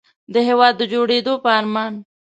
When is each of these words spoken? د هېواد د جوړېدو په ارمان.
د 0.33 0.35
هېواد 0.47 0.73
د 0.77 0.81
جوړېدو 0.93 1.33
په 1.43 1.49
ارمان. 1.59 1.93